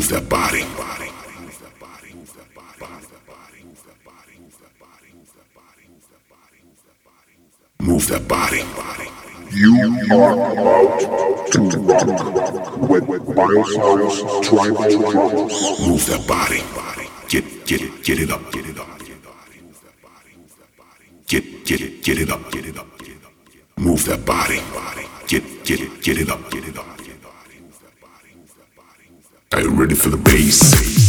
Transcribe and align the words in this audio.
Move 0.00 0.08
that 0.08 0.28
body. 0.30 0.64
Move 7.80 8.06
that 8.08 8.26
body. 8.26 8.62
You 9.52 9.92
are 10.10 10.52
about 10.52 11.52
to 11.52 11.60
rock 11.80 12.88
with 12.88 13.04
Biosounds 13.36 14.42
Tribal 14.42 15.10
Drums. 15.10 15.86
Move 15.86 16.06
that 16.06 16.26
body. 16.26 16.62
Get 17.28 17.66
get 17.66 17.82
it 17.82 18.02
get 18.02 18.20
it 18.20 18.30
up 18.30 18.50
get 18.52 18.64
it 18.64 18.78
up. 18.78 18.88
Get 21.26 21.66
get 21.66 21.80
it 21.82 22.02
get 22.02 22.18
it 22.18 22.30
up 22.30 22.50
get 22.50 22.64
it 22.64 22.78
up. 22.78 22.86
Move 23.76 24.02
that 24.06 24.24
body. 24.24 24.60
Body. 24.72 25.06
Get 25.26 25.44
get 25.66 25.82
it 25.82 26.02
get 26.02 26.16
it 26.16 26.30
up 26.30 26.50
get 26.50 26.64
it 26.66 26.78
up. 26.78 26.99
Are 29.52 29.62
you 29.62 29.70
ready 29.70 29.96
for 29.96 30.10
the 30.10 30.16
bass? 30.16 30.99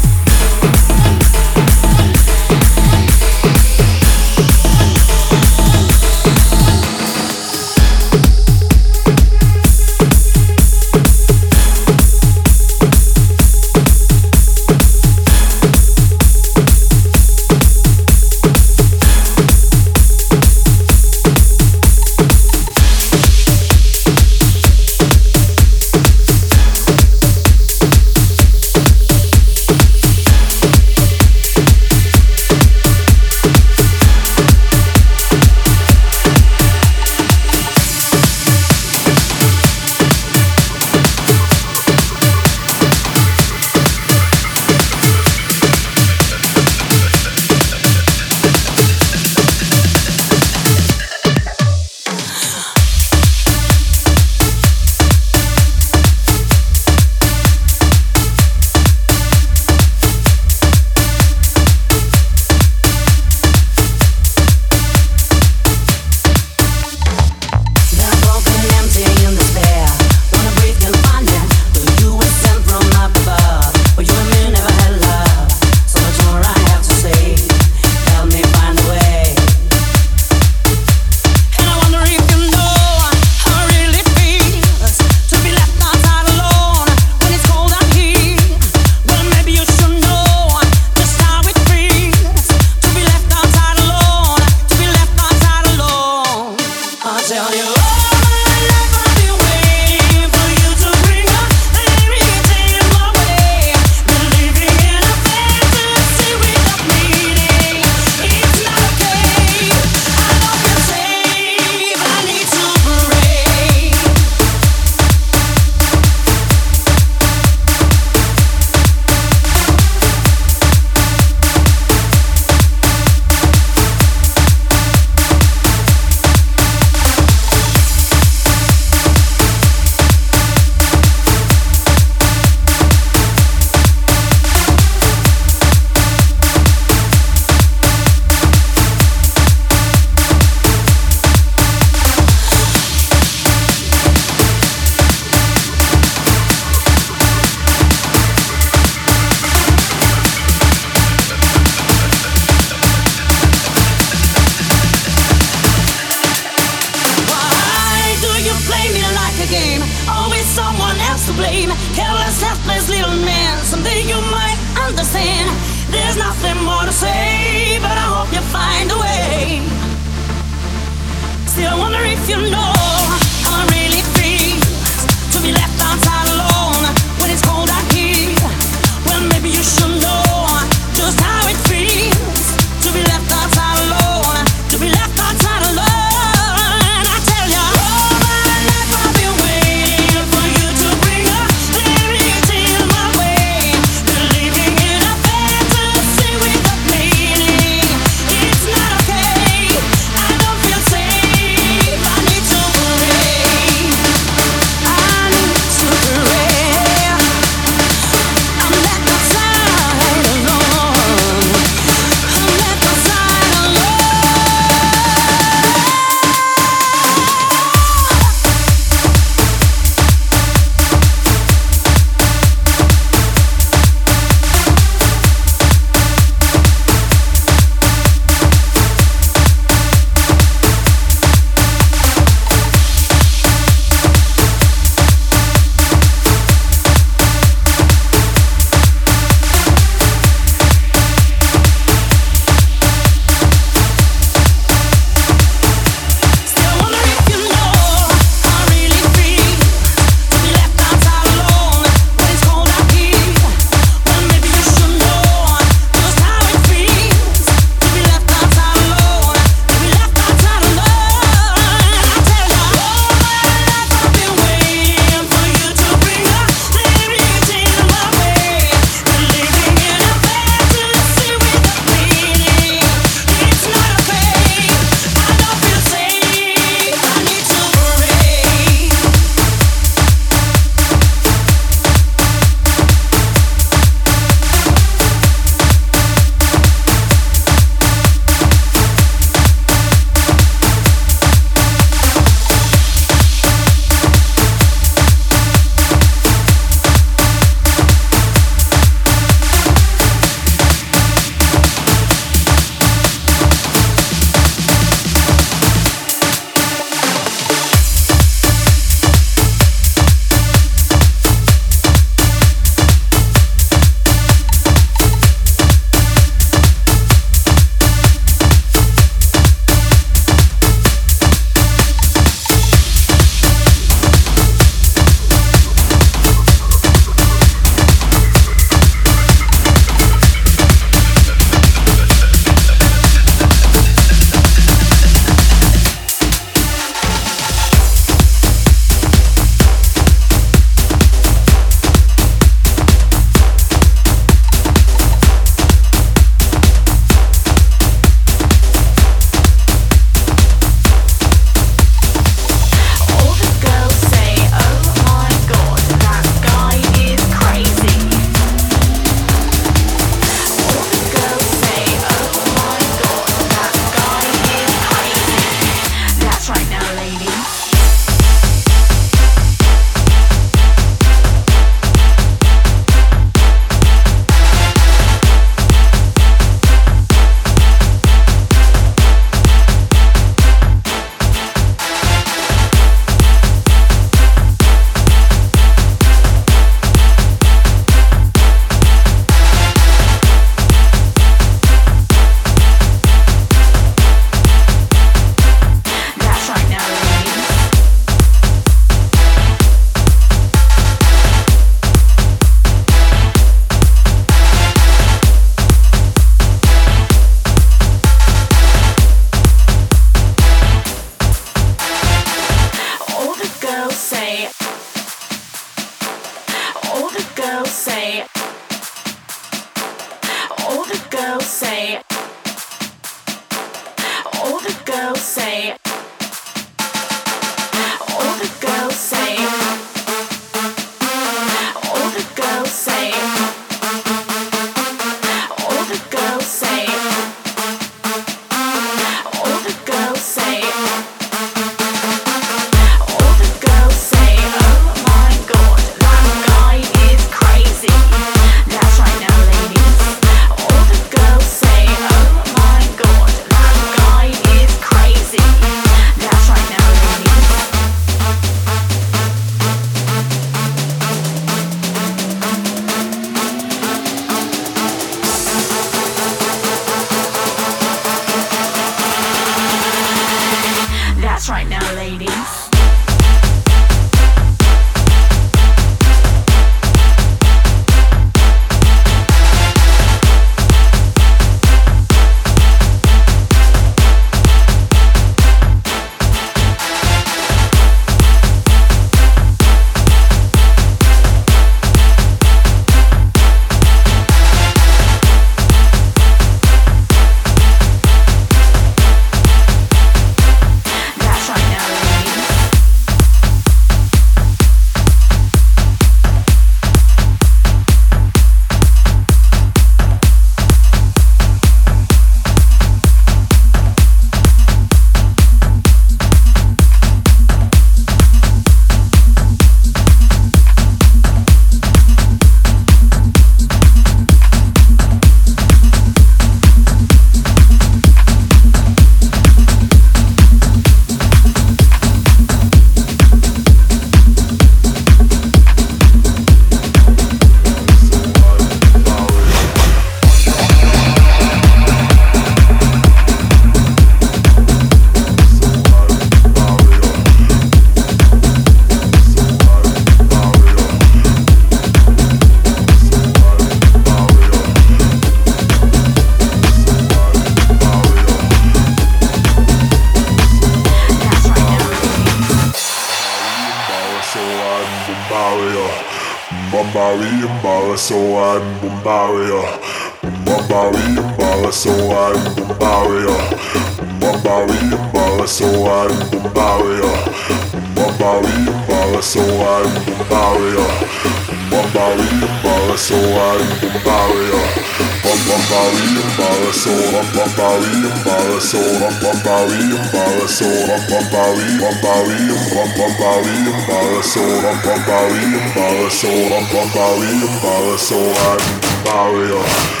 Maria, 596.93 597.47
Maria, 597.63 597.97
so 597.97 598.17
I'm 598.17 599.03
Bali. 599.05 600.00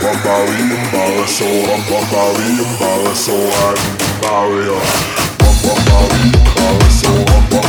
Bambari 0.00 0.62
embarassou, 0.62 1.66
Bambari 1.88 2.50
embarassou, 2.62 3.50
Bambari 4.22 4.68
embarassou, 4.68 4.80
Bambari 5.62 6.30
embarassou, 6.38 7.18
Bambari 7.50 7.67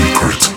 secrets. 0.00 0.49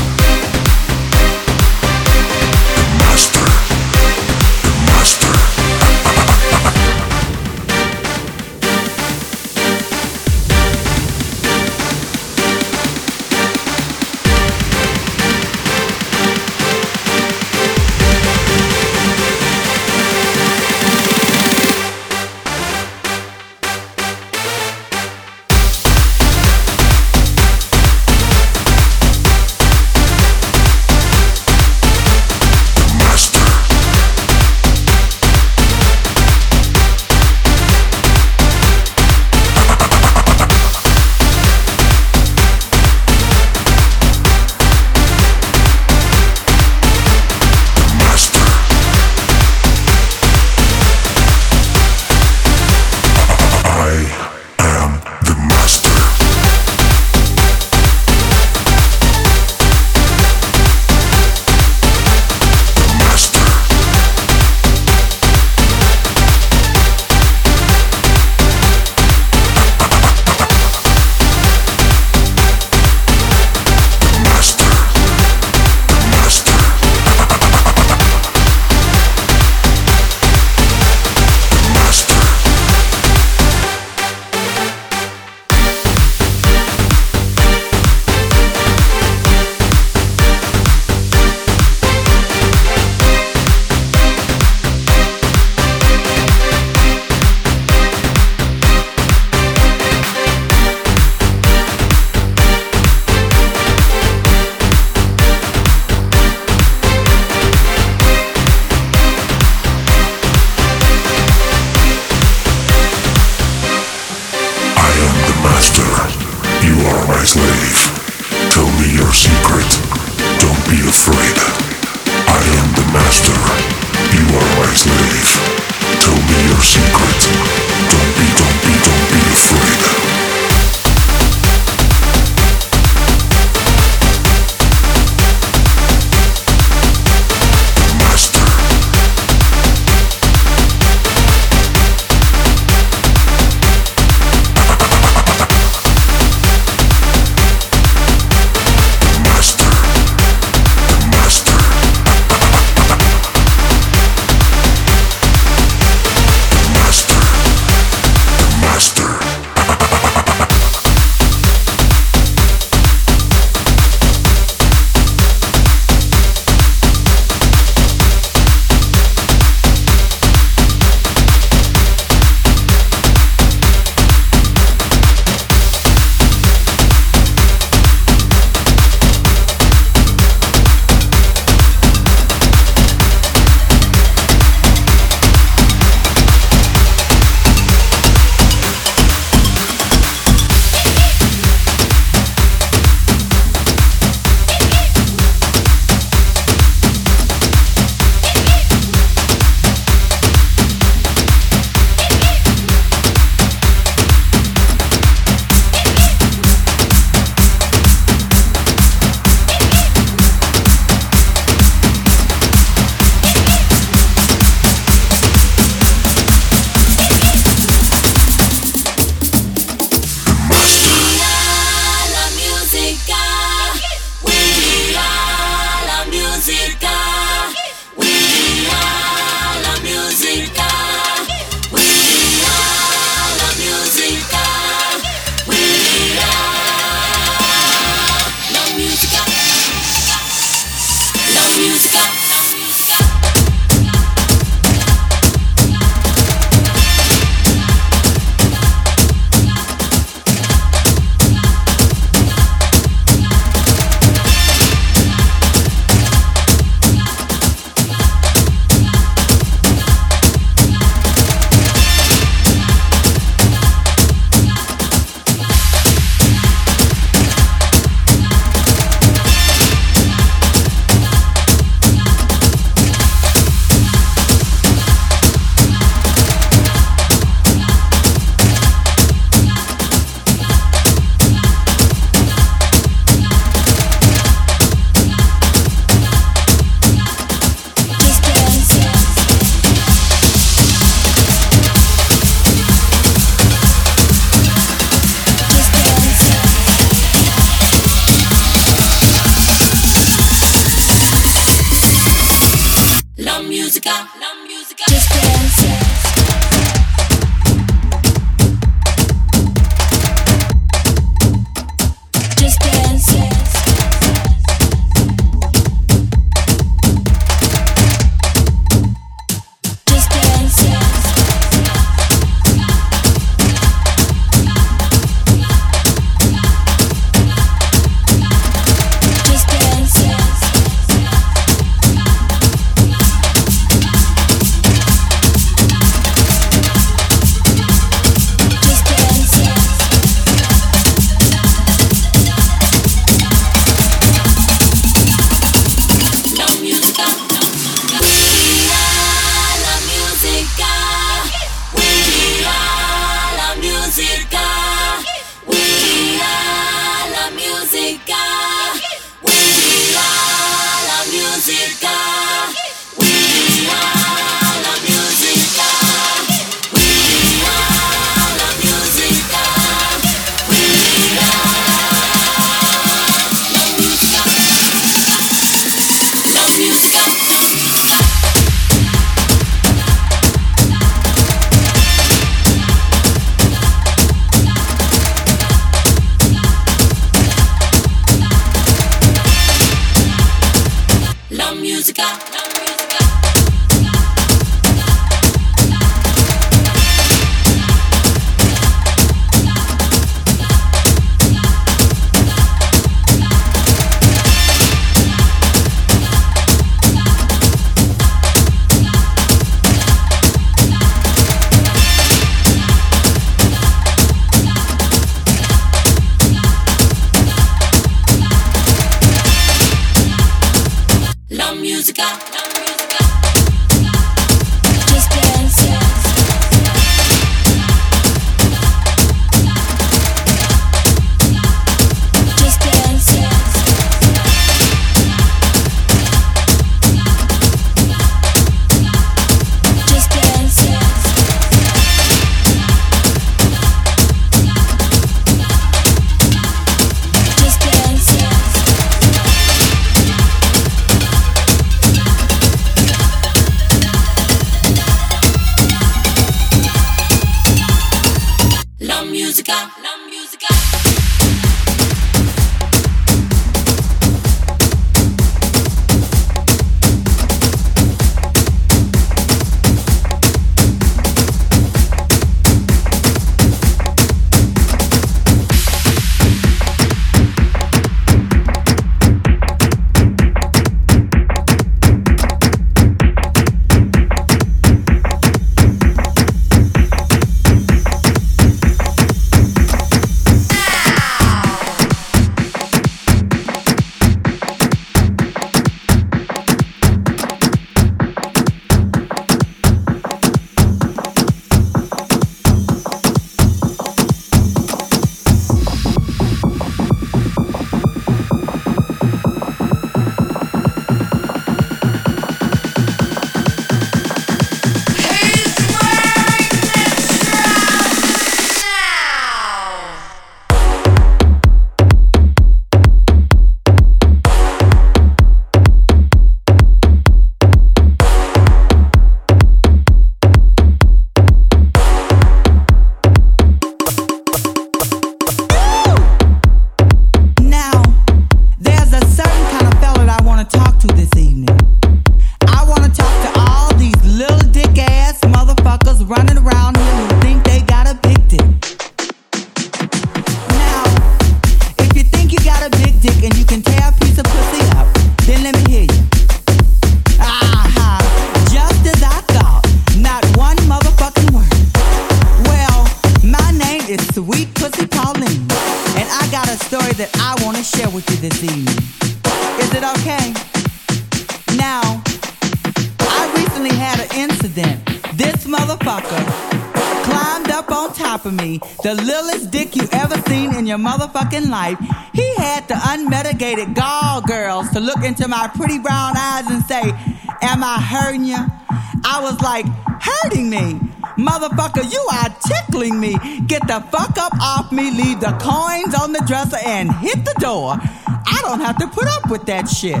and 596.84 596.92
hit 596.96 597.24
the 597.24 597.34
door. 597.38 597.76
I 598.06 598.38
don't 598.42 598.60
have 598.60 598.76
to 598.78 598.86
put 598.88 599.06
up 599.06 599.30
with 599.30 599.46
that 599.46 599.68
shit. 599.68 600.00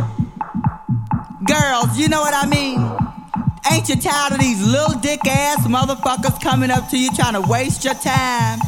Girls, 1.46 1.98
you 1.98 2.08
know 2.08 2.20
what 2.20 2.34
I 2.34 2.46
mean? 2.46 2.78
Ain't 3.72 3.88
you 3.88 3.96
tired 3.96 4.32
of 4.32 4.38
these 4.38 4.64
little 4.64 4.98
dick 5.00 5.26
ass 5.26 5.66
motherfuckers 5.66 6.40
coming 6.42 6.70
up 6.70 6.88
to 6.90 6.98
you 6.98 7.10
trying 7.12 7.34
to 7.34 7.40
waste 7.48 7.84
your 7.84 7.94
time? 7.94 8.60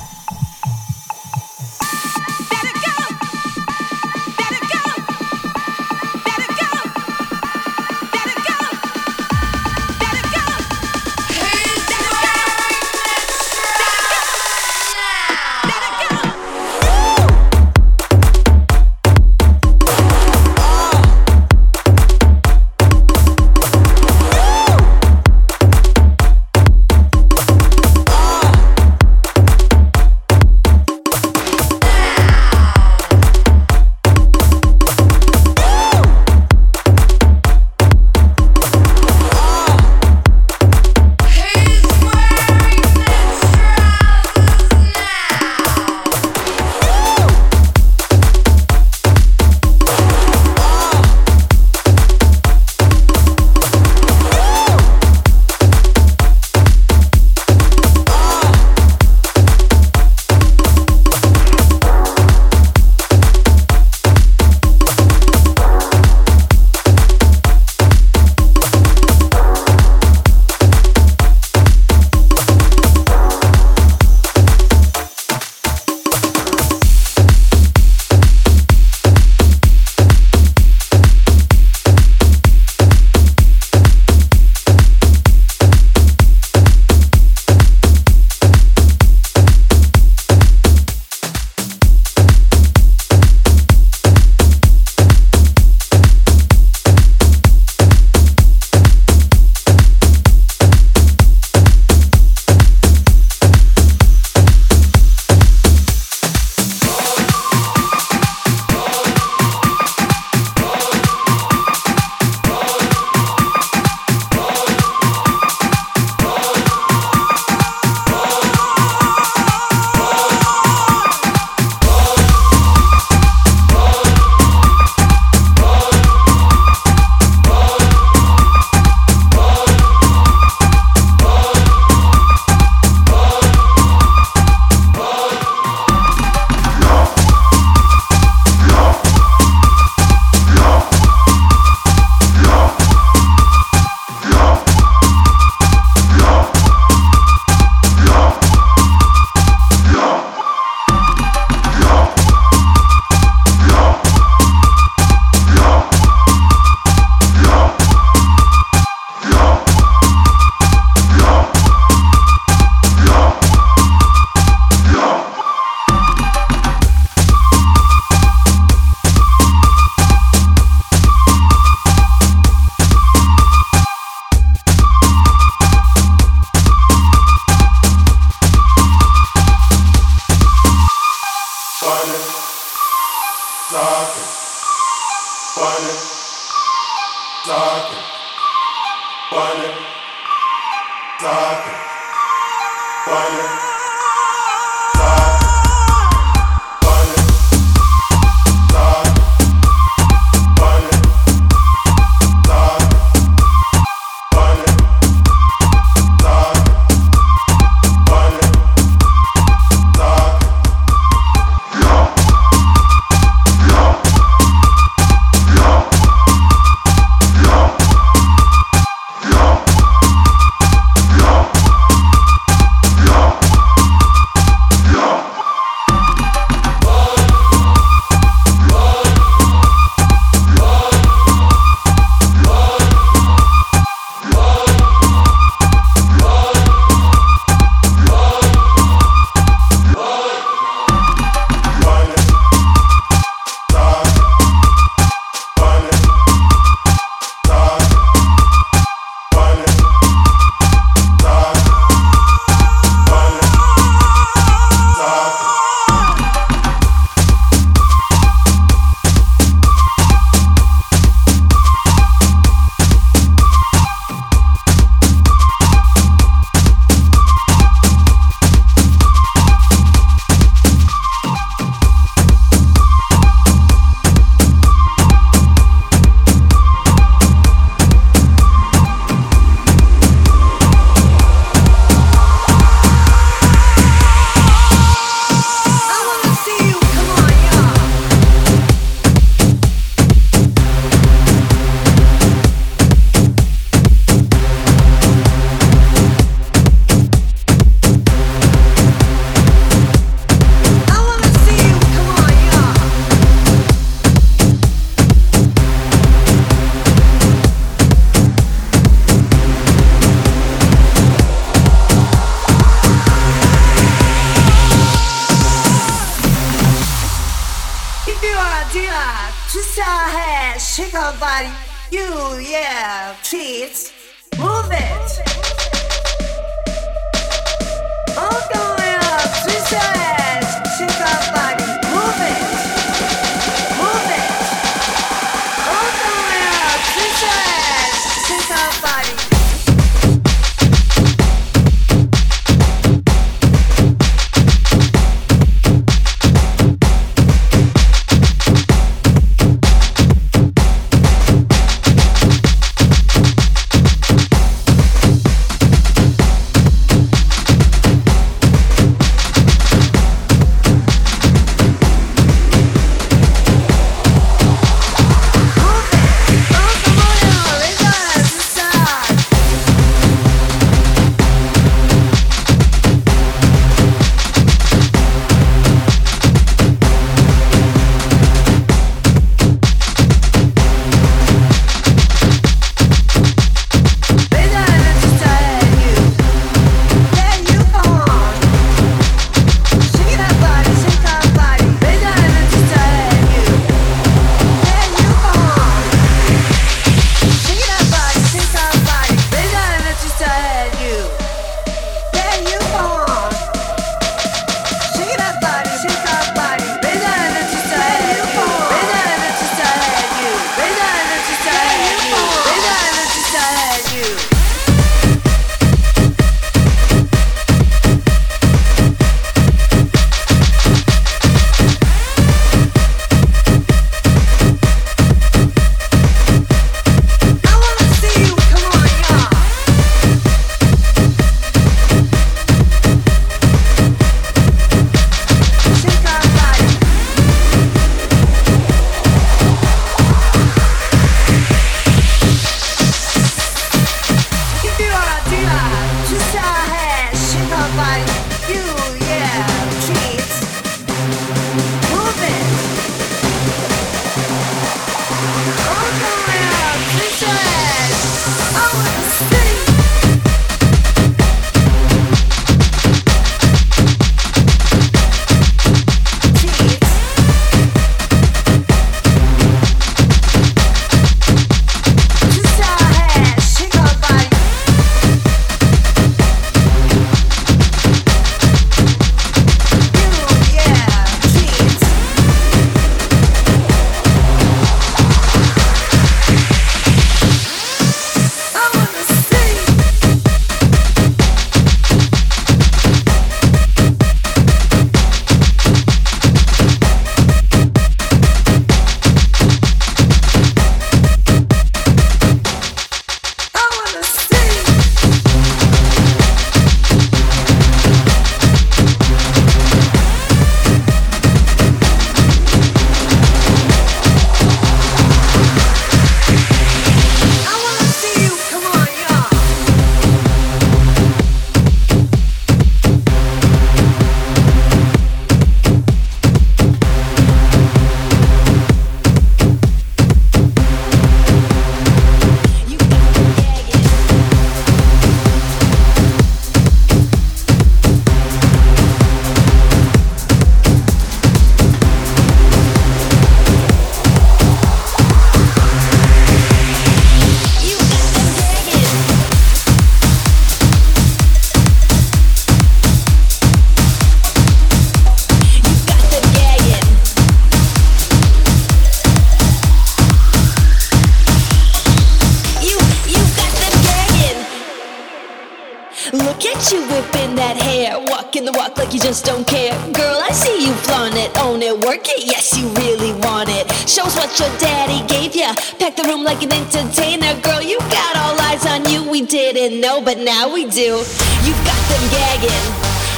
But 580.06 580.22
now 580.22 580.46
we 580.46 580.62
do. 580.70 581.02
You've 581.42 581.62
got 581.66 581.82
them 581.90 582.04
gagging. 582.14 582.66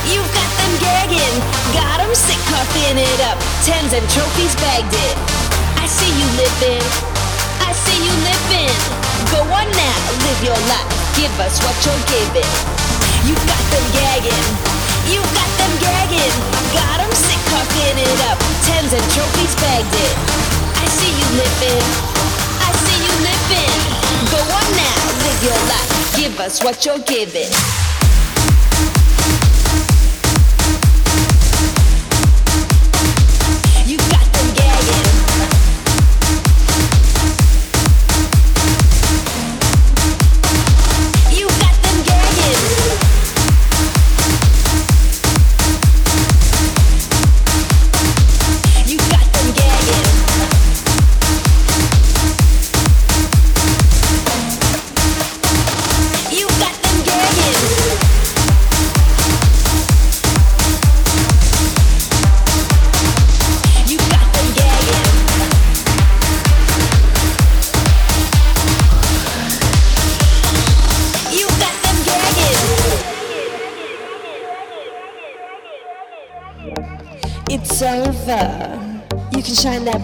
You've 0.09 0.33
got 0.33 0.51
them 0.57 0.73
gagging. 0.81 1.37
Got 1.77 2.01
them 2.01 2.09
sick, 2.17 2.41
coughing 2.49 2.97
it 2.97 3.21
up. 3.29 3.37
Tens 3.61 3.93
and 3.93 4.05
trophies 4.09 4.57
bagged 4.57 4.89
it. 4.89 5.17
I 5.77 5.85
see 5.85 6.09
you 6.17 6.29
living. 6.41 6.81
I 7.61 7.77
see 7.77 8.01
you 8.01 8.15
living. 8.25 8.73
Go 9.37 9.45
on 9.53 9.69
now, 9.69 9.99
live 10.25 10.41
your 10.41 10.61
life. 10.73 10.89
Give 11.13 11.35
us 11.45 11.61
what 11.61 11.77
you're 11.85 12.05
giving. 12.09 12.53
You've 13.29 13.45
got 13.45 13.65
them 13.69 13.87
gagging. 13.93 14.49
You've 15.13 15.33
got 15.37 15.51
them 15.61 15.73
gagging. 15.77 16.35
Got 16.73 17.05
them 17.05 17.13
sick, 17.13 17.41
coughing 17.53 18.01
it 18.01 18.21
up. 18.33 18.41
Tens 18.65 18.97
and 18.97 19.07
trophies 19.13 19.55
bagged 19.61 19.93
it. 19.93 20.15
I 20.73 20.87
see 20.89 21.13
you 21.13 21.29
living. 21.37 22.18
See 22.87 23.01
you 23.07 23.15
living. 23.27 23.73
Go 24.31 24.41
on 24.41 24.69
now, 24.77 24.99
live 25.25 25.41
your 25.43 25.61
life. 25.73 26.17
Give 26.17 26.41
us 26.41 26.63
what 26.63 26.85
you're 26.87 27.01
giving. 27.01 27.98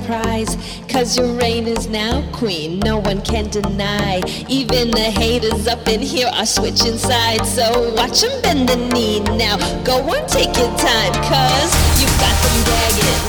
Prize, 0.06 0.56
cause 0.88 1.16
your 1.16 1.32
reign 1.34 1.66
is 1.66 1.88
now 1.88 2.22
queen. 2.32 2.78
No 2.80 2.98
one 2.98 3.20
can 3.22 3.48
deny. 3.48 4.20
Even 4.48 4.90
the 4.90 5.10
haters 5.10 5.66
up 5.66 5.86
in 5.88 6.00
here 6.00 6.30
are 6.34 6.46
switching 6.46 6.96
sides. 6.98 7.48
So 7.48 7.92
watch 7.94 8.20
them 8.20 8.40
bend 8.42 8.68
the 8.68 8.76
knee 8.92 9.20
now. 9.36 9.56
Go 9.84 9.96
on, 10.04 10.26
take 10.28 10.54
your 10.56 10.72
time, 10.76 11.14
cause 11.24 11.72
you've 12.00 12.18
got 12.20 12.36
them 12.44 12.58
gagging. 12.68 13.22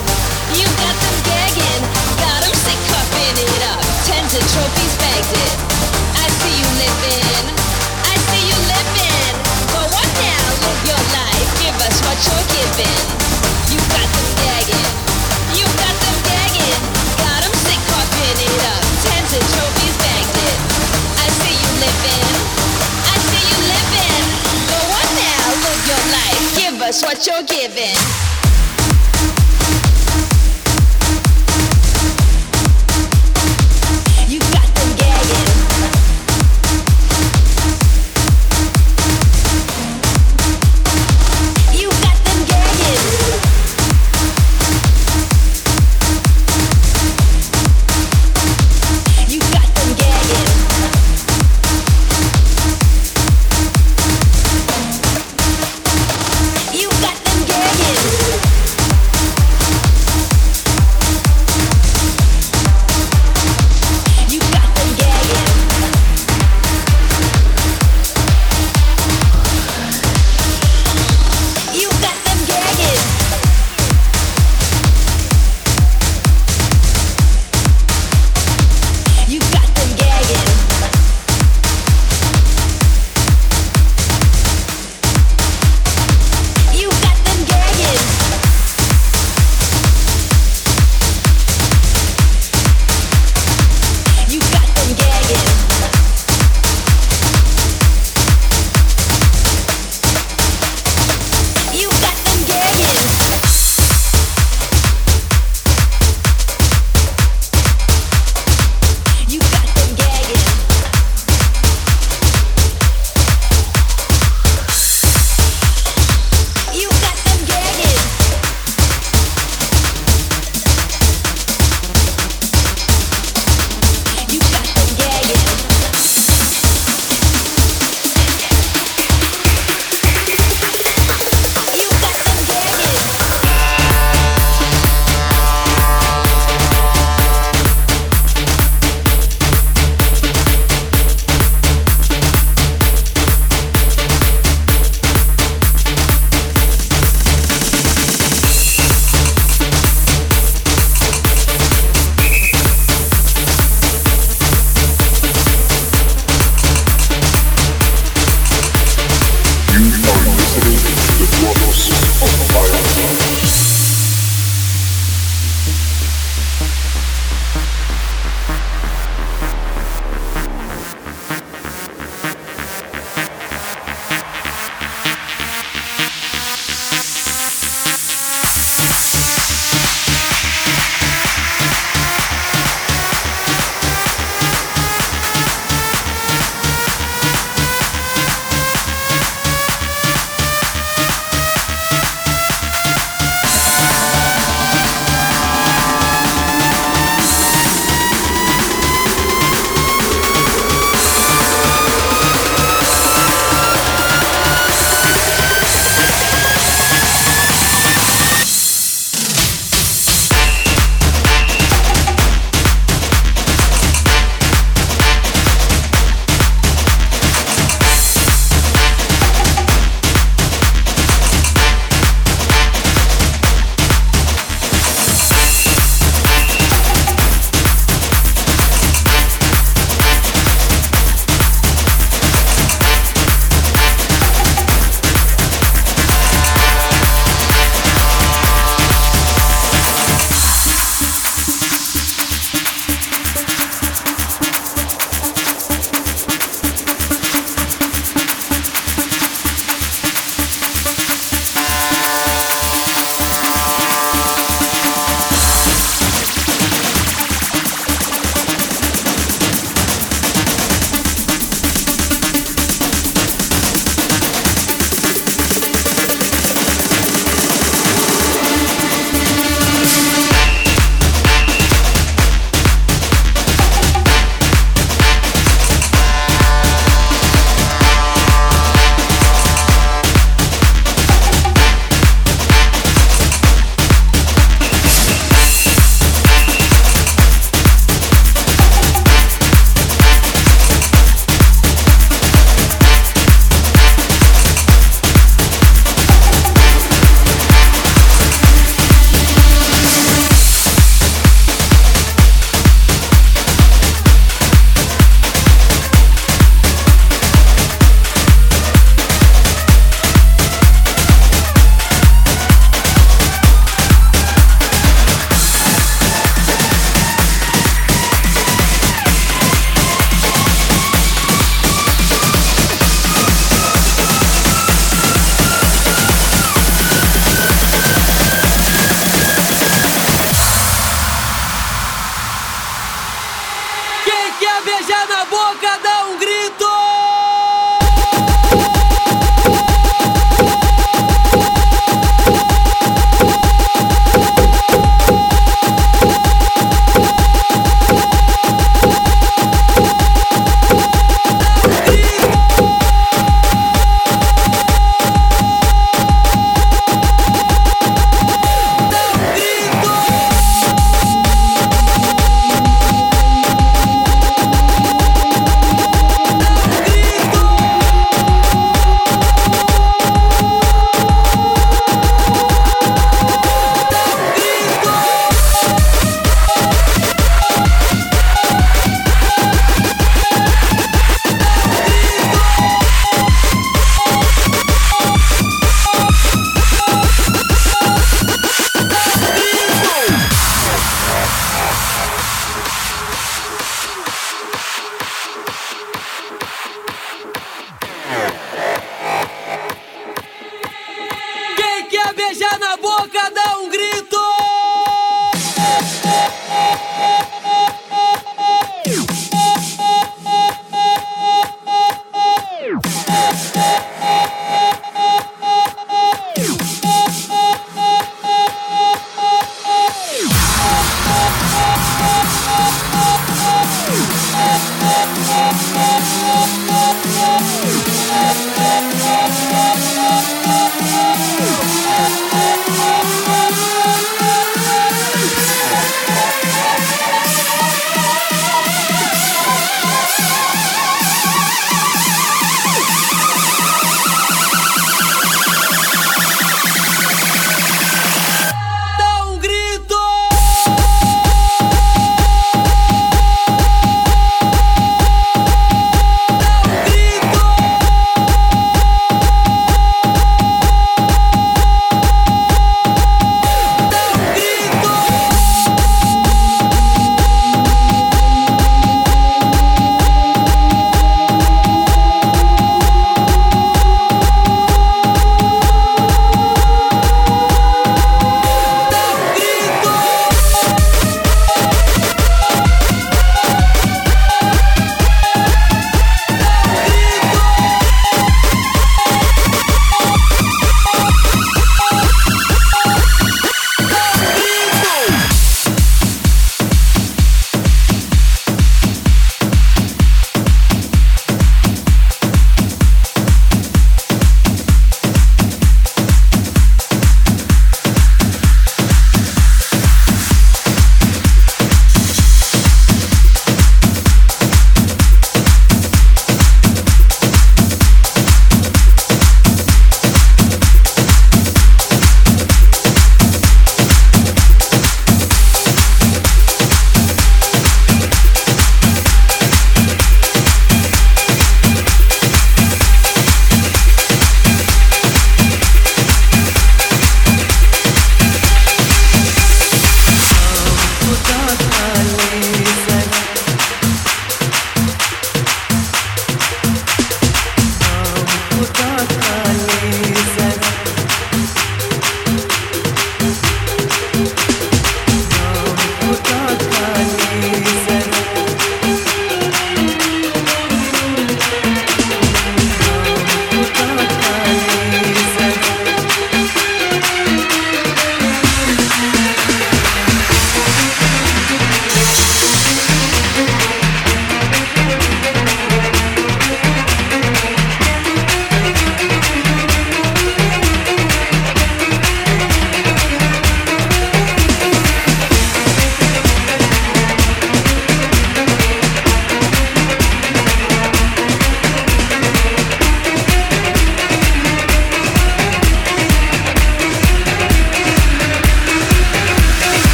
You've 0.60 0.78
got 0.78 0.96
them 1.00 1.18
gagging. 1.24 1.82
Got 2.20 2.40
them 2.44 2.56
sick, 2.64 2.80
coughing 2.92 3.38
it 3.40 3.62
up. 3.72 3.80
Tens 4.08 4.32
of 4.36 4.44
trophies 4.52 4.96
bagged 5.00 5.34
it. 5.36 5.54
I 6.20 6.26
see 6.40 6.56
you 6.60 6.70
living. 6.84 7.46
I 8.04 8.16
see 8.30 8.44
you 8.52 8.58
living. 8.70 9.34
Go 9.72 9.82
on 9.82 10.10
now, 10.20 10.44
live 10.64 10.82
your 10.84 11.04
life. 11.16 11.50
Give 11.60 11.78
us 11.88 11.96
what 12.04 12.18
you're 12.28 12.48
giving. 12.52 13.15
Us 26.96 27.04
what 27.04 27.28
you're 27.28 27.44
giving. 27.44 28.45